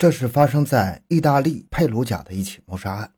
[0.00, 3.12] 这是发生在意大利佩鲁贾的一起谋杀案。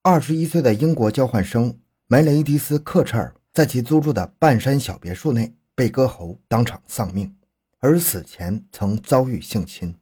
[0.00, 7.36] 二十一岁的英国交换生梅雷迪斯·克彻尔在其租住的半山小别墅内被割喉，当场丧命，
[7.80, 9.94] 而死前曾遭遇性侵。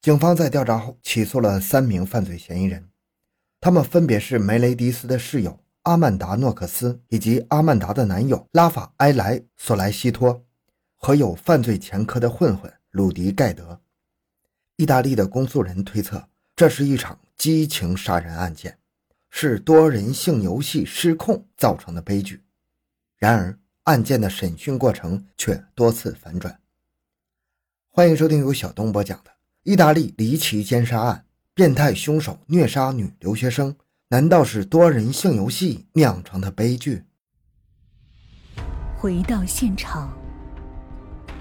[0.00, 2.88] 警方在调查后起诉了三名犯罪嫌疑人，
[3.60, 10.42] 他们分别是梅雷迪斯的室友阿曼达·诺克斯以及阿曼达的男友拉法埃莱·索莱西托
[10.96, 13.81] 和有犯罪前科的混混鲁迪·盖德。
[14.82, 18.76] 意大利的公诉人推测，这是一场激情杀人案件，
[19.30, 22.42] 是多人性游戏失控造成的悲剧。
[23.16, 26.58] 然而，案件的审讯过程却多次反转。
[27.90, 29.30] 欢迎收听由小东播讲的
[29.62, 33.76] 《意大利离奇奸杀案》，变态凶手虐杀女留学生，
[34.08, 37.04] 难道是多人性游戏酿成的悲剧？
[38.98, 40.12] 回到现场，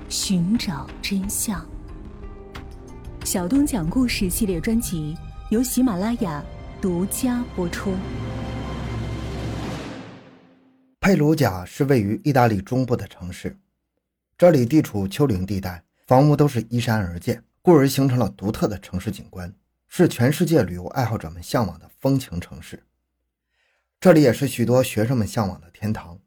[0.07, 1.67] 寻找真相。
[3.23, 5.15] 小东讲故事系列专辑
[5.51, 6.43] 由喜马拉雅
[6.81, 7.93] 独家播出。
[10.99, 13.55] 佩鲁贾是位于意大利中部的城市，
[14.37, 19.53] 这里地处丘陵地带，房屋都是依山而建，故而形成了独特的城市景观，
[19.87, 22.83] 是全世界旅游爱好者们向往的风情城市。
[23.99, 26.19] 这里也是许多学生们向往的天堂，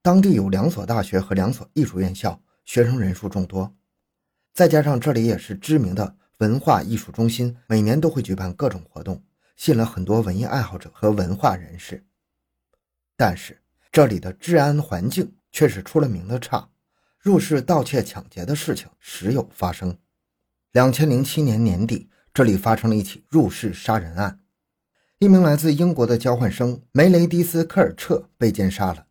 [0.00, 3.74] 当地有两所大学和两所艺术院校，学生人数众多。
[4.54, 6.16] 再加上这里也是知名的。
[6.38, 9.22] 文化艺术中心每年都会举办各种活动，
[9.56, 12.04] 吸引了很多文艺爱好者和文化人士。
[13.16, 16.68] 但是这里的治安环境却是出了名的差，
[17.18, 19.96] 入室盗窃、抢劫的事情时有发生。
[20.72, 24.40] 两千零七年年底，这里发生了一起入室杀人案，
[25.18, 29.06] 一名来自英国的交换生梅雷迪斯·科尔彻被奸杀了，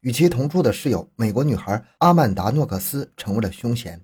[0.00, 4.02] 与其同住的室友美国女孩阿曼达·诺克斯成为了凶嫌。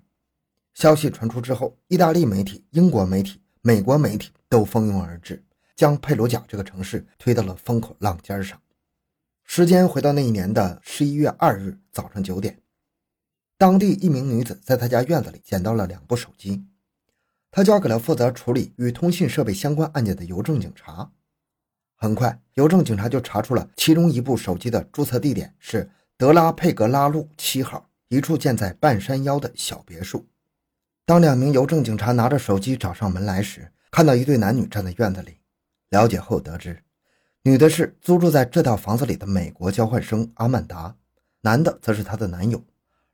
[0.79, 5.43] 消息传出之后，意大利媒体、英国媒体、美国媒体都蜂拥而至，
[5.75, 8.57] 将佩鲁贾这个城市推到了风口浪尖上。
[9.43, 12.61] 时间回到那一年的十一月二日早上九点，
[13.57, 16.63] 当地一名女子在她家院子里捡到了两部手机，
[17.51, 21.11] 她交给了负责处理与通信设备相关案件的邮政警察。
[21.97, 30.25] 很快，邮政警察就查出了其中一部手机的注册地点是德拉佩格拉路七号一处建在半山腰的小别墅。
[31.09, 35.39] 当两名邮政警察拿着手机找上门来时，看到一对男女站在院子里。
[35.89, 36.83] 了解后得知，
[37.41, 40.95] 女的是租住在这套房子里的美国交换生阿曼达，
[41.41, 42.63] 男的则是她的男友，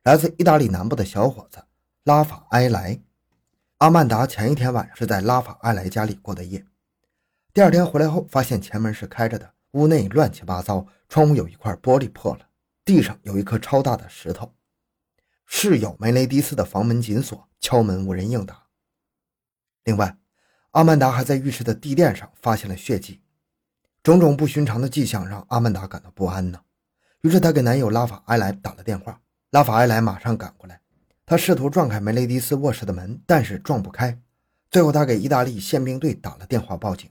[0.03, 1.63] 来自意大利南部的小伙子
[2.03, 2.99] 拉法埃莱。
[3.77, 6.65] 阿曼达前一天晚上是在拉法埃莱家里过的夜，
[7.53, 12.41] 第二天回来后发现前门是开着的，屋内乱七八糟，窗户有一块玻璃破了，
[12.83, 14.51] 地上有一颗超大的石头。
[15.45, 18.63] 室友梅雷迪斯的房门紧锁，敲门无人应答。
[19.83, 20.17] 另外，
[20.71, 23.21] 阿曼达还在浴室的地垫上发现了血迹，
[24.03, 26.59] 种种不寻常的迹象让阿曼达感到不安呢。
[27.21, 30.81] 于是，她给男友拉法埃莱打了电话，拉法埃莱马上赶过来。
[31.25, 34.19] 他试图撞开梅雷迪斯卧室的门，但是撞不开。
[34.69, 37.09] 最后，他给意大利宪兵队打了电话报警。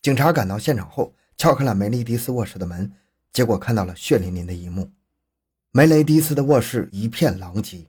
[0.00, 2.90] 警察赶到现场后，敲开了梅雷迪斯卧室的门，
[3.32, 4.90] 结果看到了血淋淋的一幕。
[5.74, 7.86] 梅雷迪斯的卧室一片狼藉，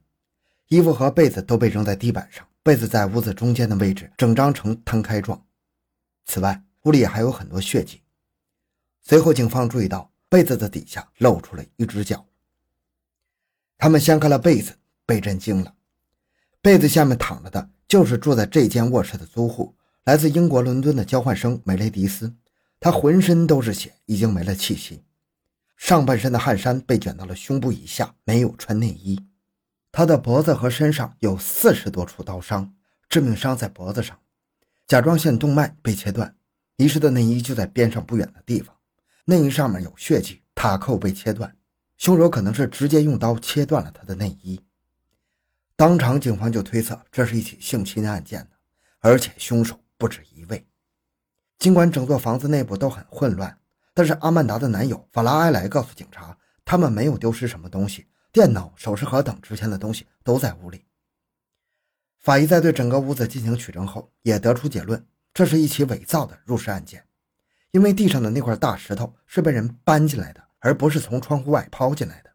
[0.69, 5.45] 衣服和被子都被扔在地板上，被子在屋子中间的位置整张呈摊开状。
[6.23, 7.99] 此外，屋里还有很多血迹。
[9.01, 12.25] 随后，警方注意到被子的底下露出了一只脚。
[13.77, 14.71] 他们掀开了被子，
[15.05, 15.73] 被震惊了。
[16.61, 22.33] 被子下面躺着的就是住在这间卧室的租户，来自英国伦敦的交换生梅雷迪斯。
[22.79, 25.03] 他浑身都是血，已经没了气息。
[25.75, 29.19] 上半身的汗衫被卷到了胸部以下，没有穿内衣。
[29.91, 32.73] 他的脖子和身上有四十多处刀伤，
[33.09, 34.17] 致命伤在脖子上，
[34.87, 36.35] 甲状腺动脉被切断。
[36.77, 38.75] 遗失的内衣就在边上不远的地方，
[39.25, 41.55] 内衣上面有血迹，塔扣被切断，
[41.97, 44.59] 凶手可能是直接用刀切断了他的内衣。
[45.75, 48.47] 当场，警方就推测这是一起性侵案件，
[48.99, 50.65] 而且凶手不止一位。
[51.59, 53.55] 尽管整座房子内部都很混乱。
[53.93, 60.85] 但是阿曼达的男友法拉埃莱告诉警察，他们没有丢失什么东西，电脑、首饰盒等值钱的东西都在屋里。
[62.19, 67.05] 法医在对整个屋子进行取证后，也得出结论，这是一起伪造的入室案件，
[67.71, 72.31] 因为地上的那块大石头是被人搬进来的，而不是从窗户外抛进来的。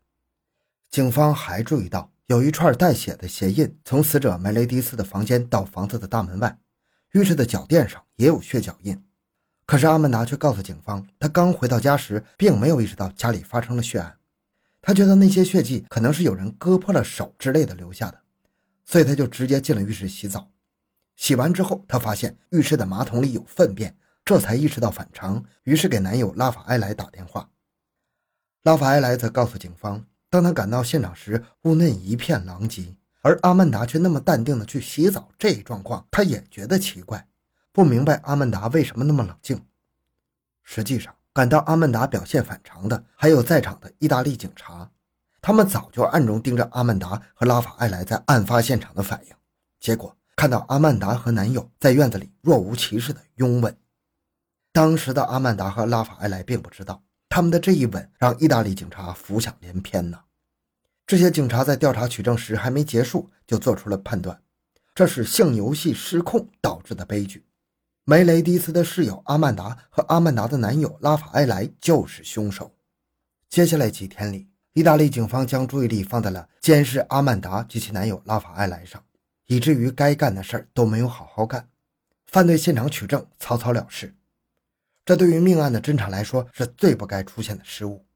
[0.91, 6.59] 警方还注意到，有一串带血的鞋印从死者梅雷迪斯的房间到房子的大门外，
[7.13, 9.03] 浴室的脚垫上也有血脚印。
[9.69, 14.17] 可是阿曼达却告诉警方，他刚回到家时，并没有意识到家里发生了血案。
[14.81, 18.19] 他觉得那些血迹可能是有人割破了手之类的留下的，
[18.87, 20.51] 所以他就直接进了浴室洗澡。
[21.17, 23.95] 洗完之后，她发现浴室的马桶里有粪便，
[24.25, 27.51] 这才意识到反常，于是给男友拉法埃莱打电话。
[28.63, 37.28] 拉法埃莱则告诉警方，当他赶到现场时，屋内一片狼藉，而阿曼达却那么淡定的去洗澡，这一状况他也觉得奇怪，
[37.79, 39.65] 不明白阿曼达为什么那么冷静。
[40.65, 44.91] 实际上，感到阿曼达表现反常的还有在场的意大利警察，
[45.41, 49.37] 他们早就暗中盯着阿曼达和拉法埃莱在案发现场的反应，
[49.79, 53.77] 结果看到阿曼达和男友在院子里若无其事的拥吻。
[54.73, 57.01] 当时的阿曼达和拉法埃莱并不知道。
[57.29, 60.19] 他们的这一吻让意大利警察浮想联翩呢。
[61.07, 64.43] 这些警察在调查取证时还没结束，就做出了判断：
[64.97, 67.45] 这是性游戏失控导致的悲剧。
[68.11, 72.75] 梅雷迪斯的室友阿曼达和阿曼达的男友拉法埃莱就是凶手。
[73.51, 79.05] 接下来几天里，意大利警方将注意力放在了监视阿曼达及其男友拉法埃莱上，
[79.45, 81.69] 以至于该干的事儿都没有好好干，
[82.25, 84.15] 犯罪现场取证草草了事。
[85.05, 88.07] 这对于命案的侦查来说是最不该出现的失误。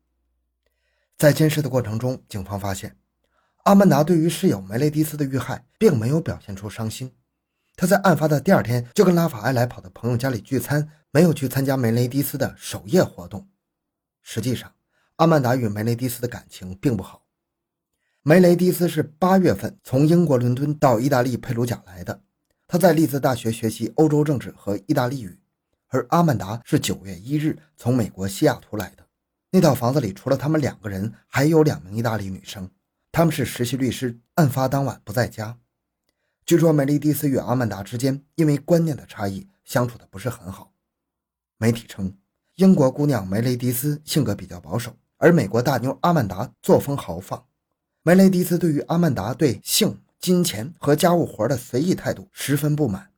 [1.19, 2.97] 在监视的过程中，警方发现
[3.65, 7.12] 阿曼达对于室友梅雷迪斯的遇害并没有表现出伤心。
[7.75, 13.49] 他在案发的第二天就跟拉法埃莱跑到朋友家里聚餐，没有去参加梅雷迪斯的守夜活动。
[14.21, 14.73] 实际上，
[15.17, 17.25] 阿曼达与梅雷迪斯的感情并不好。
[18.23, 22.23] 梅雷迪斯是八月份从英国伦敦到意大利佩鲁贾来的，
[22.69, 25.39] 他在利兹大学学习欧洲政治和意大利语。
[25.89, 29.05] 而阿曼达是九月一日从美国西雅图来的。
[29.51, 32.71] 那套房子里除了他们两个人，还有两名意大利女生，
[33.11, 34.19] 他们是实习律师。
[34.37, 35.59] 案发当晚不在家。
[36.44, 40.73] 据说梅丽蒂斯与阿曼达之间因为观念的差异，相处的不是很好。
[41.56, 42.17] 媒体称，
[42.56, 47.44] 英国姑娘梅雷迪斯性格比较保守，而美国大妞阿曼达作风豪放。
[48.03, 53.11] 梅雷迪斯对于阿曼达对性、金钱和家务活的随意态度十分不满。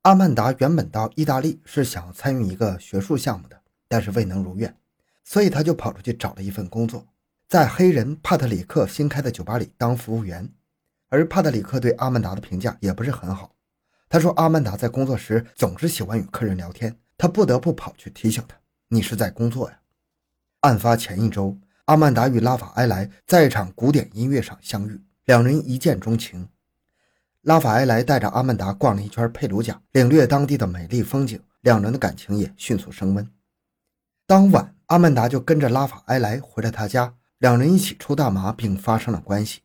[0.00, 4.74] 阿曼达原本到意大利是想参与一个学术项目的，但是未能如愿，
[5.22, 7.06] 所以他就跑出去找了一份工作，
[7.46, 10.50] 在黑人帕特里克新开的酒吧里当服务员。
[11.12, 13.54] 而帕特里克对阿曼达的评价也不是很好，
[14.08, 18.56] 他说阿曼达在工作时总是喜欢与客人聊天，他不得不跑去提醒他
[18.88, 19.78] ：“你是在工作呀。”
[20.60, 21.54] 案发前一周，
[21.84, 26.48] 阿曼达与拉法埃莱在一场古典音乐上相遇，两人一见钟情。
[27.42, 33.30] 拉法埃莱带着阿曼达逛了一圈佩鲁贾，领略当地的美丽风景，两人的感情也迅速升温。
[34.26, 39.60] 当晚，阿曼达就跟着拉法埃莱回了他家，两人一起抽大麻，并发生了关系。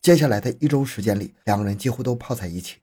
[0.00, 2.78] 接下来的一周时间里，两个人几乎都泡在一起。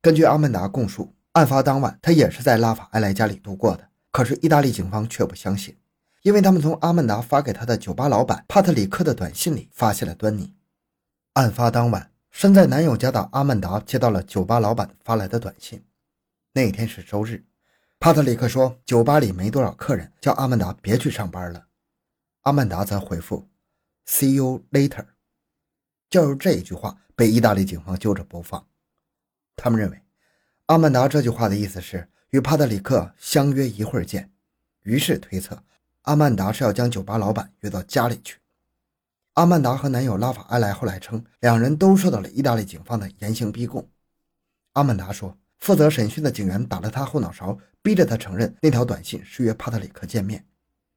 [0.00, 3.88] 根据阿曼达供述，案发当晚他也是在拉法埃莱家里度过的。
[4.10, 5.76] 可是意大利警方却不相信，
[6.22, 10.54] 因为他们从阿曼达发给他的酒吧老板帕特里克的短信里发现了端倪。
[11.34, 12.12] 案发当晚。
[12.28, 15.82] 身在男友家的阿曼达接到了酒吧老板发来的短信。
[16.52, 17.46] 那天是周日，
[17.98, 21.68] 帕特里克说酒吧里没多少客人，叫阿曼达别去上班了。
[22.42, 23.48] 阿曼达则回复
[24.06, 25.06] ：“See you later。”
[26.08, 28.66] 就是这一句话被意大利警方揪着不放。
[29.56, 30.02] 他们认为，
[30.66, 34.30] 阿曼达这句话的意思是与帕特里克相约一会儿见，
[34.82, 35.62] 于是推测
[36.02, 38.38] 阿曼达是要将酒吧老板约到家里去。
[39.34, 43.88] 阿曼达和男友拉法埃莱后来称，两人都受到了意大利警方的严刑逼供。
[44.72, 50.44] 阿曼达说，负责审讯的警员打了他后脑勺，逼着他承认那条短信是约帕特里克见面。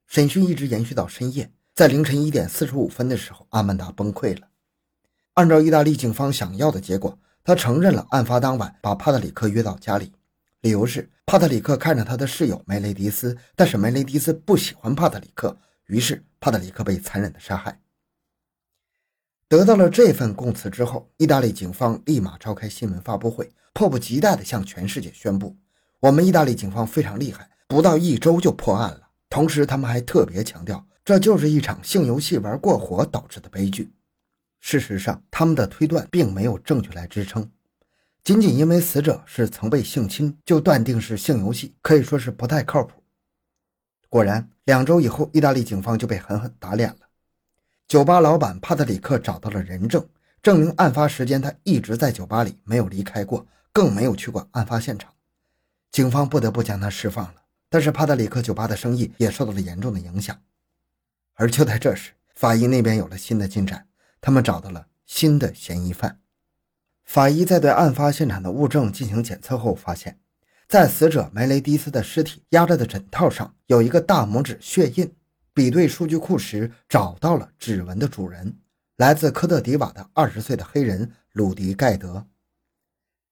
[0.07, 4.49] 审讯一直延续到深夜，在凌晨一点四十五分的时候，阿曼达崩溃了。
[5.39, 10.12] 按照意大利警方想要的结果，他承认了案发当晚把帕特里克约到家里，
[10.60, 17.79] 理由是帕特里克看着他的室友梅雷迪斯，但是梅雷迪斯不喜欢帕特里克，于是帕特里克被残忍的杀害。
[19.48, 25.55] 得到了这份供词之后，意大利警方立马召开新闻发布会，迫不及待地向全世界宣布
[26.01, 33.89] ：“我们意大利警方非常厉害，不到一周就破案了。”同时，他们还特别强调，这就是一场性游戏玩过火导致的悲剧。
[34.59, 37.49] 事实上，他们的推断并没有证据来支撑，
[38.23, 43.01] 仅仅因为死者是曾被性侵，就断定是性游戏，可以说是不太靠谱。
[44.09, 47.07] 果然，两周以后，意大利警方就被狠狠打脸了。
[47.87, 50.07] 酒吧老板帕特里克找到了人证，
[50.43, 55.11] 证明案发时间他一直在酒吧里，没有离开过，更没有去过案发现场。
[55.91, 57.35] 警方不得不将他释放了，
[57.69, 60.39] 但是帕特里克酒吧的生意也受到了严重的影响。
[61.33, 63.87] 而就在这时，法医那边有了新的进展，
[64.21, 66.19] 他们找到了新的嫌疑犯。
[67.03, 70.19] 法医在对案发现场的物证进行检测后，发现，
[70.67, 75.11] 在死者梅雷迪斯的尸体压着的枕套上有一个大拇指血印。
[75.51, 78.55] 比对数据库时，找到了指纹的主人，
[78.95, 82.25] 来自科特迪瓦的二十岁的黑人鲁迪盖德。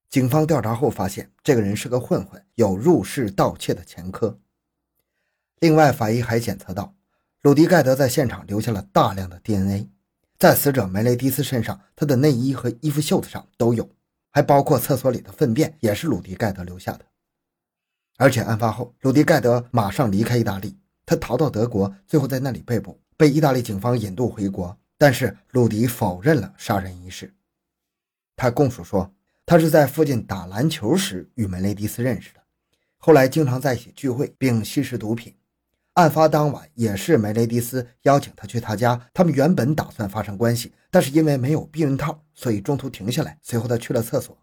[0.10, 4.40] 警方调查后发现，这个人是个混混，有入室盗窃的前科。
[5.60, 6.96] 另外，法医还检测到，
[7.44, 9.88] 鲁迪盖德在现场留下了大量的 DNA，
[10.40, 13.90] 在死者梅雷迪斯身上，他的内衣和衣服袖子上都有，
[14.32, 17.06] 还包括厕所里的粪便，也是鲁迪盖德留下的。
[18.18, 24.78] 而且案发后，鲁迪盖德马上离开意大利，他逃到德国，最后在那里被捕，被意大利警方引渡回国。
[24.98, 27.34] 但是鲁迪否认了杀人一事，
[28.36, 29.14] 他供述说。
[29.50, 32.42] 他是在附近打篮球时与梅雷迪斯认识的，
[32.98, 35.34] 后来经常在一起聚会并吸食毒品。
[35.98, 43.36] 案发当晚也是梅雷迪斯邀请他去他家，他们原本打算发生关系，但是因为没有避孕套，所以中途停下来。
[43.42, 44.38] 随后他去了厕所，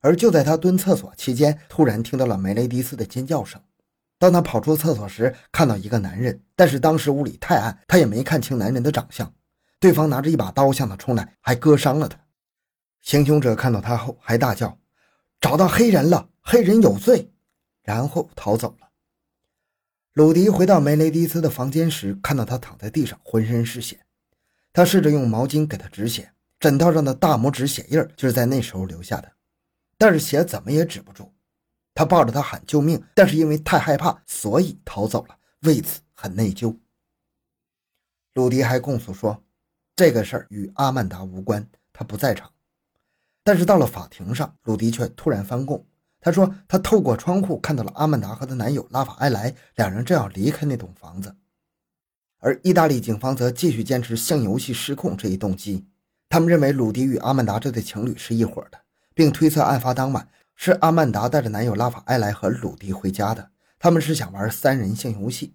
[0.00, 3.60] 而就在他蹲厕所期间，突然听到了梅雷迪斯的尖叫声。
[4.18, 9.32] 当他跑出厕所时，看到一个男人，但是当时屋里太暗，他也没看清男人的长相。
[9.78, 12.18] 对方拿着一把刀向他冲来，还割伤了他。
[13.00, 14.76] 行凶者看到他后，还大叫
[15.40, 17.30] ：“找到黑人了，黑人有罪！”
[17.84, 18.89] 然后逃走了。
[20.14, 24.00] 鲁迪回到梅雷迪斯的房间时，看到他躺在地上，浑身是血。
[24.72, 29.30] 他试着用毛巾给他止血，枕头上的大拇指血印就是在那时候留下的，
[29.96, 31.32] 但是血怎么也止不住。
[31.94, 36.76] 他抱着他喊救命，但是因为太害怕，所以逃走了，为此很内疚。
[38.34, 39.40] 鲁迪还供述说，
[39.94, 42.50] 这个事儿与阿曼达无关，他不在场。
[43.44, 45.86] 但是到了法庭上，鲁迪却突然翻供。
[46.20, 51.34] 他说，他透过窗户看到了阿曼达和她男友拉法埃莱两人正要离开那栋房子，
[52.38, 55.86] 而意大利警方则继续坚持性游戏失控这一动机。
[56.28, 58.78] 他们认为鲁迪与阿曼达这对情侣是一伙的，
[59.14, 65.54] 并推测案发当晚是阿曼达带着男友拉法埃莱和鲁迪回家的，他们是想玩三人性游戏。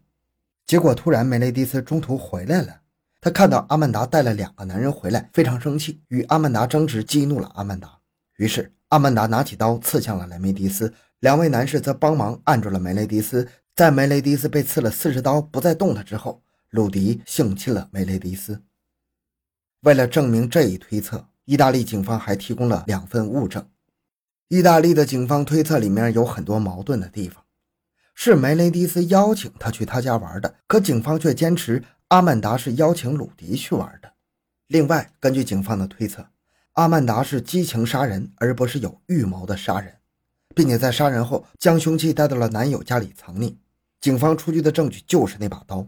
[0.65, 2.81] 结果突然梅雷迪斯中途回来了。
[3.21, 7.99] 他看到阿曼达带了两个男人回来，非常生气，与阿曼达争执，激怒了阿曼达。
[8.37, 13.47] 于是阿曼达拿起刀刺向了莱梅迪斯，两位男士则帮忙按住了梅雷迪斯。
[13.75, 18.61] 在梅雷迪斯被刺了四十刀不再动弹之后，鲁迪性侵了梅雷迪斯。
[19.81, 23.67] 为了证明这一推测，意大利警方还提供了两份物证。
[24.47, 27.43] 意大利的警方推测里面有很多矛盾的地方，
[28.13, 31.83] 是梅雷迪斯邀请他去他家玩的，可警方却坚持。
[32.09, 34.13] 阿曼达是邀请鲁迪去玩的。
[34.67, 36.27] 另外，根据警方的推测，
[36.75, 39.95] 阿曼达是激情杀人，而不是有预谋的杀人，
[40.53, 43.55] 并且在杀人后将凶器带到了男友家里藏匿。
[44.01, 45.87] 警方出具的证据就是那把刀。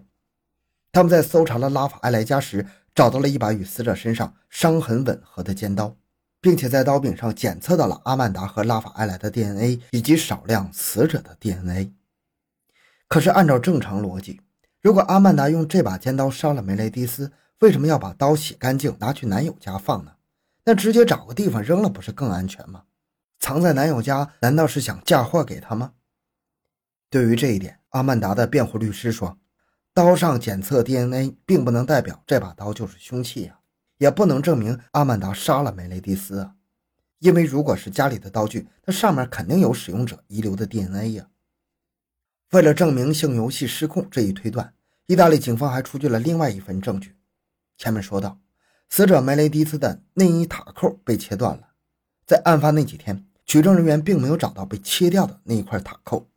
[0.94, 2.66] 他们在搜查了拉法埃莱家时，
[2.96, 5.94] 找到了一把与死者身上伤痕吻合的尖刀，
[6.40, 11.92] 并且在刀柄上检测到了阿曼达和拉法埃莱的 DNA 以及少量死者的 DNA。
[13.10, 14.40] 可是，按照正常逻辑，
[14.82, 20.14] 如果阿曼达用这把尖刀杀了梅雷迪斯，为什么要把刀洗干净拿去男友家放呢？
[20.68, 22.84] 那直接找个地方扔了不是更安全吗？
[23.40, 25.94] 藏在男友家难道是想嫁祸给他吗？
[27.10, 29.40] 对于这一点，阿曼达的辩护律师说
[29.96, 33.62] ：“刀上检测 DNA 并不能代表这把刀就是凶器啊，
[33.98, 36.56] 也不能证明阿曼达杀了梅雷迪斯啊，
[37.20, 41.30] 因为如果是家里的刀具，那上面肯定有使用者遗留的 DNA 呀。”
[42.52, 44.74] 为了证明性游戏失控这一推断，
[45.06, 47.16] 意大利警方还出具了另外一份证据。
[47.78, 48.38] 前面说到，
[48.90, 51.70] 死者梅雷迪斯的内衣塔扣被切断了，
[52.26, 56.30] 在案发那几天，取证人员并没有找到被切掉的那一块塔扣，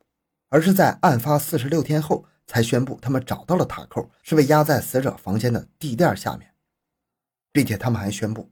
[0.48, 6.52] 而是在案发四十六天后才宣布他们找到了塔扣，是被压在死者房间的地垫下面，
[7.52, 8.50] 并且他们还宣布，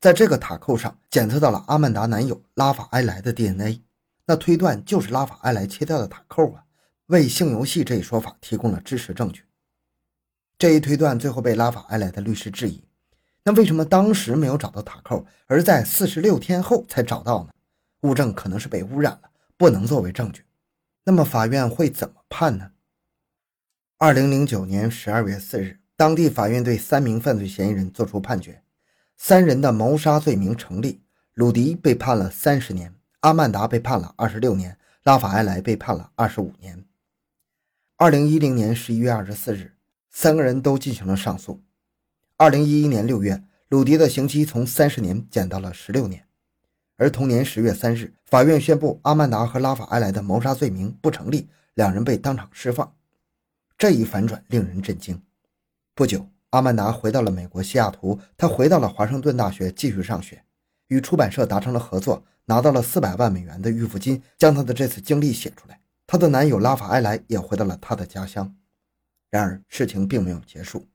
[0.00, 3.82] 在这个塔扣上检测到了阿曼达男友拉法埃莱的 DNA，
[4.26, 6.64] 那推断就是拉法埃莱切掉的塔扣啊。
[7.06, 9.44] 为性游戏这一说法提供了支持证据。
[10.58, 12.82] 这一推断最后被拉法埃莱的律师质疑：
[13.48, 17.50] 那为什么当时没有找到塔扣，而在四十六天后才找到呢？
[18.00, 20.42] 物证可能是被污染了，不能作为证据。
[21.04, 22.72] 那么法院会怎么判呢？
[23.98, 28.64] 二零零九年十二月四日，当地法院对三名犯罪嫌疑人作出判决：
[29.16, 36.84] 三人的谋杀罪名成立，鲁迪被判了三十年，阿曼达被判了二十六年，拉法埃莱被判了二十五年。
[37.96, 39.76] 二零一零年十一月二十四日，
[40.10, 41.62] 三个人都进行了上诉。
[42.38, 46.26] 二零一一年六月，鲁迪的刑期从三十年减到了十六年，
[46.98, 52.92] 而同年十月三日，法院宣布阿曼达和拉法埃莱的谋杀罪名不成立，两人被当场释放。
[53.78, 55.22] 这一反转令人震惊。
[55.94, 60.44] 不久，阿曼达回到了美国西雅图，他回到了华盛顿大学继续上学，
[60.88, 65.80] 与出版社达成了合作，拿到了四百万美元的预付金，将他的这次经历写出来。
[66.06, 68.54] 她的男友拉法埃莱也回到了她的家乡，
[69.30, 70.86] 然而事情并没有结束。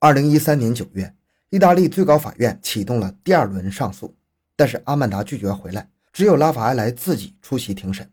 [0.00, 1.12] 二零一三年九月，
[1.50, 4.14] 意大利最高法院启动了第二轮上诉，
[4.54, 8.08] 但是阿曼达拒绝回来，只有拉法埃莱自己出席庭审。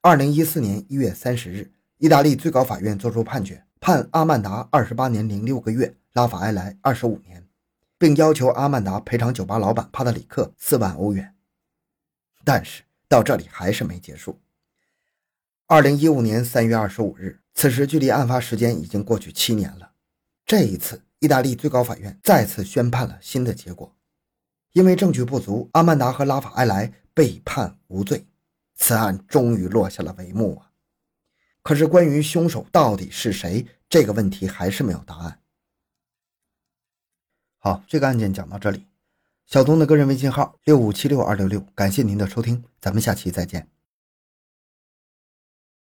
[0.00, 7.46] 二零一四年一月三十日，意大利最高法院作出判决，判阿曼达二十八年零六个月，拉法埃莱二十五年，
[7.98, 11.34] 并要求阿曼达赔偿酒吧老板帕特里克四万欧元。
[12.44, 14.40] 但是到这里还是没结束。
[15.66, 19.87] 二零一五年三月二十五日，此时距离案发时间已经过去七年了。
[20.48, 23.94] 这一次，意大利最高法院再次宣判了新的结果，
[24.72, 28.26] 因为证据不足，阿曼达和拉法埃莱被判无罪，
[28.74, 30.72] 此案终于落下了帷幕啊！
[31.60, 35.38] 可是，关于凶手到底是谁这个问题还是没有答案。
[37.58, 38.86] 好，这个案件讲到这里。
[39.44, 43.68] 小东的个人微信号六五七六二六六，感谢您的收听，咱们下期再见。